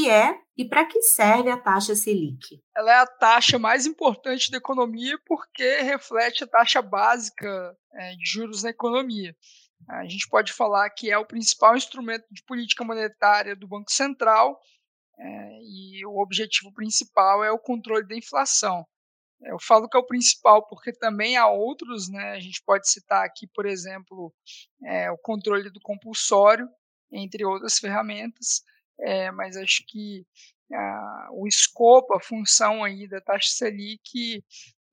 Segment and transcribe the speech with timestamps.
[0.00, 2.62] que é e para que serve a taxa Selic?
[2.74, 8.24] Ela é a taxa mais importante da economia porque reflete a taxa básica é, de
[8.24, 9.36] juros na economia.
[9.88, 14.58] A gente pode falar que é o principal instrumento de política monetária do Banco Central
[15.18, 18.86] é, e o objetivo principal é o controle da inflação.
[19.42, 22.32] Eu falo que é o principal porque também há outros, né?
[22.32, 24.32] A gente pode citar aqui, por exemplo,
[24.84, 26.68] é, o controle do compulsório,
[27.10, 28.62] entre outras ferramentas,
[29.02, 30.24] é, mas acho que
[30.72, 34.42] a, o escopo, a função aí da taxa Selic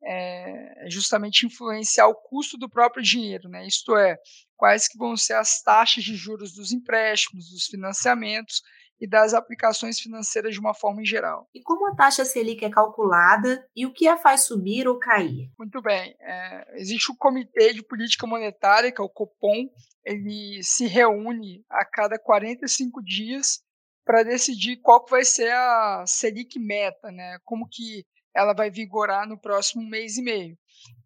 [0.03, 3.65] é, é justamente influenciar o custo do próprio dinheiro, né?
[3.65, 4.17] Isto é,
[4.55, 8.61] quais que vão ser as taxas de juros dos empréstimos, dos financiamentos
[8.99, 11.47] e das aplicações financeiras de uma forma em geral.
[11.53, 15.51] E como a taxa Selic é calculada e o que a faz subir ou cair?
[15.57, 16.15] Muito bem.
[16.19, 19.69] É, existe o Comitê de Política Monetária, que é o COPOM,
[20.03, 23.61] ele se reúne a cada 45 dias
[24.07, 27.37] para decidir qual vai ser a Selic meta, né?
[27.43, 30.57] como que ela vai vigorar no próximo mês e meio.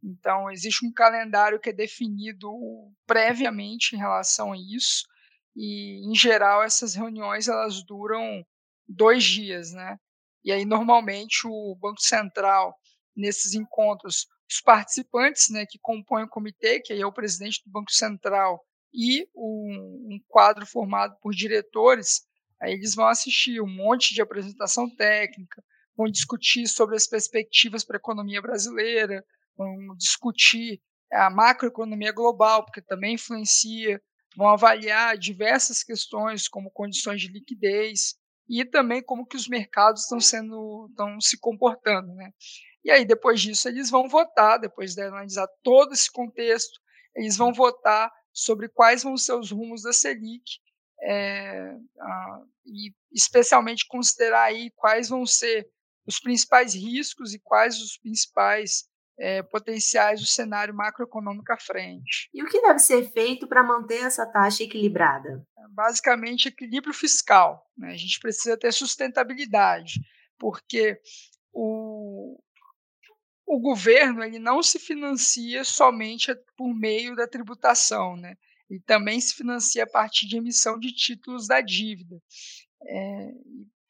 [0.03, 2.47] Então, existe um calendário que é definido
[3.07, 5.03] previamente em relação a isso,
[5.55, 8.45] e em geral essas reuniões elas duram
[8.88, 9.97] dois dias, né?
[10.44, 12.75] E aí normalmente o Banco Central
[13.16, 17.72] nesses encontros, os participantes, né, que compõem o comitê, que aí é o presidente do
[17.72, 18.63] Banco Central
[18.94, 22.22] e um, um quadro formado por diretores,
[22.62, 25.64] aí eles vão assistir um monte de apresentação técnica,
[25.98, 29.26] vão discutir sobre as perspectivas para a economia brasileira,
[29.58, 30.81] vão discutir
[31.12, 34.02] a macroeconomia global, porque também influencia,
[34.36, 38.16] vão avaliar diversas questões como condições de liquidez
[38.48, 42.31] e também como que os mercados estão sendo estão se comportando, né?
[42.84, 46.80] E aí depois disso eles vão votar, depois de analisar todo esse contexto,
[47.16, 50.59] eles vão votar sobre quais vão ser os rumos da Selic
[51.03, 55.67] é, ah, e especialmente considerar aí quais vão ser
[56.05, 62.29] os principais riscos e quais os principais é, potenciais do cenário macroeconômico à frente.
[62.34, 65.45] E o que deve ser feito para manter essa taxa equilibrada?
[65.69, 67.66] Basicamente, equilíbrio fiscal.
[67.78, 67.91] Né?
[67.91, 70.01] A gente precisa ter sustentabilidade,
[70.40, 71.00] porque
[71.53, 72.41] o,
[73.45, 78.35] o governo ele não se financia somente por meio da tributação, né?
[78.72, 82.16] Ele também se financia a partir de emissão de títulos da dívida.
[82.88, 83.32] É,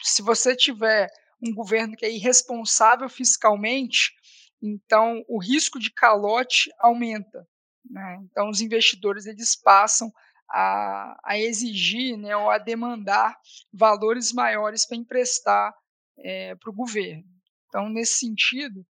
[0.01, 1.07] se você tiver
[1.39, 4.11] um governo que é irresponsável fiscalmente,
[4.59, 7.47] então o risco de calote aumenta.
[7.87, 8.19] Né?
[8.23, 10.11] Então os investidores eles passam
[10.49, 13.37] a, a exigir né, ou a demandar
[13.71, 15.71] valores maiores para emprestar
[16.17, 17.23] é, para o governo.
[17.67, 18.83] Então, nesse sentido,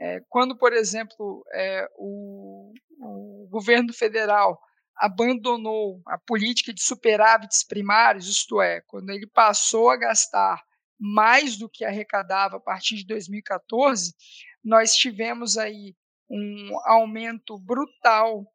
[0.00, 4.58] é, quando, por exemplo, é, o, o governo federal
[4.96, 10.62] abandonou a política de superávites primários, isto é, quando ele passou a gastar
[10.98, 14.14] mais do que arrecadava a partir de 2014,
[14.62, 15.94] nós tivemos aí
[16.30, 18.46] um aumento brutal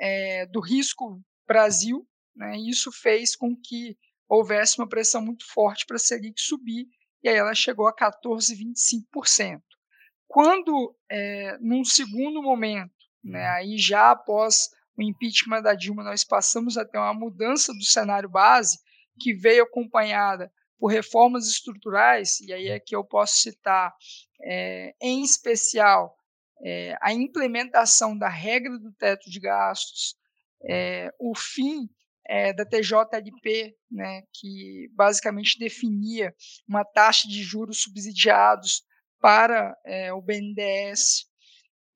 [0.00, 2.56] é, do risco Brasil, né?
[2.56, 3.96] E isso fez com que
[4.28, 6.86] houvesse uma pressão muito forte para a Selic subir,
[7.22, 9.62] e aí ela chegou a 14,25%.
[10.26, 16.76] Quando, é, num segundo momento, né, aí já após o impeachment da Dilma, nós passamos
[16.76, 18.78] a ter uma mudança do cenário base,
[19.18, 23.94] que veio acompanhada por reformas estruturais, e aí é que eu posso citar,
[24.42, 26.16] é, em especial,
[26.64, 30.16] é, a implementação da regra do teto de gastos,
[30.68, 31.88] é, o fim
[32.56, 36.34] da TJLP, né, que basicamente definia
[36.66, 38.82] uma taxa de juros subsidiados
[39.20, 39.76] para
[40.16, 41.26] o BNDES,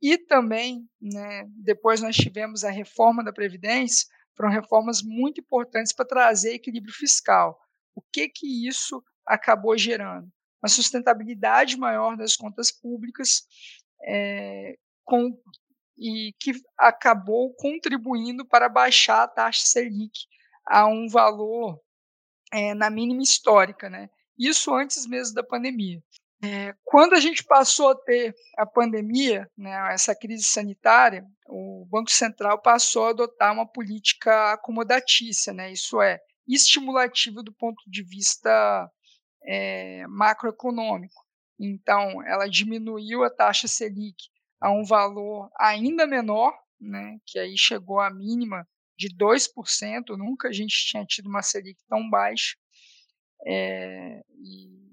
[0.01, 6.07] e também, né, depois nós tivemos a reforma da Previdência, foram reformas muito importantes para
[6.07, 7.59] trazer equilíbrio fiscal.
[7.95, 10.31] O que que isso acabou gerando?
[10.63, 13.45] Uma sustentabilidade maior das contas públicas
[14.05, 15.37] é, com,
[15.97, 20.27] e que acabou contribuindo para baixar a taxa Selic
[20.65, 21.81] a um valor
[22.53, 24.09] é, na mínima histórica, né?
[24.39, 26.01] Isso antes mesmo da pandemia.
[26.41, 32.11] É, quando a gente passou a ter a pandemia, né, essa crise sanitária, o Banco
[32.11, 38.89] Central passou a adotar uma política acomodatícia, né, isso é, estimulativa do ponto de vista
[39.45, 41.27] é, macroeconômico.
[41.59, 44.17] Então, ela diminuiu a taxa Selic
[44.61, 48.65] a um valor ainda menor, né, que aí chegou à mínima
[48.97, 52.57] de 2%, nunca a gente tinha tido uma Selic tão baixa.
[53.45, 54.89] É, e,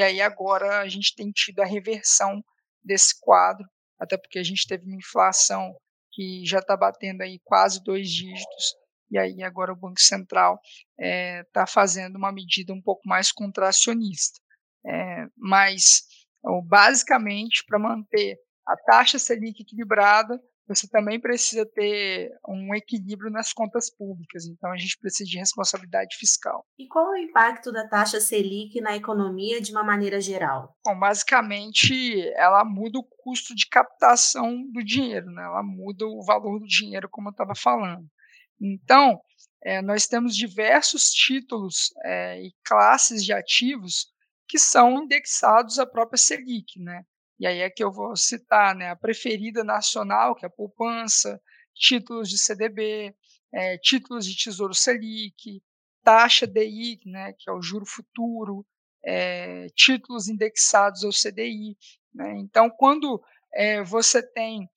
[0.00, 2.42] e aí agora a gente tem tido a reversão
[2.82, 3.68] desse quadro,
[3.98, 5.76] até porque a gente teve uma inflação
[6.10, 8.74] que já está batendo aí quase dois dígitos
[9.10, 10.58] e aí agora o Banco Central
[10.98, 14.40] está é, fazendo uma medida um pouco mais contracionista.
[14.86, 16.04] É, mas,
[16.66, 23.90] basicamente, para manter a taxa Selic equilibrada, você também precisa ter um equilíbrio nas contas
[23.90, 24.46] públicas.
[24.46, 26.64] Então, a gente precisa de responsabilidade fiscal.
[26.78, 30.76] E qual é o impacto da taxa Selic na economia de uma maneira geral?
[30.86, 35.42] Bom, basicamente, ela muda o custo de captação do dinheiro, né?
[35.42, 38.06] ela muda o valor do dinheiro, como eu estava falando.
[38.60, 39.20] Então,
[39.64, 44.06] é, nós temos diversos títulos é, e classes de ativos
[44.46, 47.02] que são indexados à própria Selic, né?
[47.40, 51.40] E aí é que eu vou citar né, a preferida nacional, que é a poupança,
[51.74, 53.16] títulos de CDB,
[53.50, 55.62] é, títulos de Tesouro Selic,
[56.04, 58.66] taxa DI, né, que é o juro futuro,
[59.02, 61.78] é, títulos indexados ao CDI.
[62.14, 62.34] Né?
[62.40, 63.22] Então, quando
[63.54, 64.68] é, você tem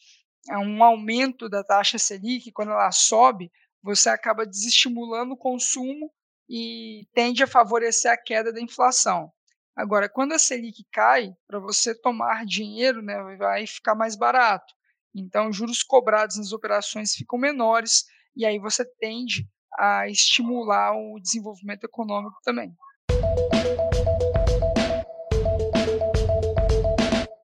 [0.50, 3.52] um aumento da taxa Selic, quando ela sobe,
[3.82, 6.10] você acaba desestimulando o consumo
[6.50, 9.34] e tende a favorecer a queda da inflação.
[9.76, 14.74] Agora, quando a Selic cai, para você tomar dinheiro, né, vai ficar mais barato.
[15.16, 18.06] Então, juros cobrados nas operações ficam menores
[18.36, 19.48] e aí você tende
[19.78, 22.76] a estimular o desenvolvimento econômico também.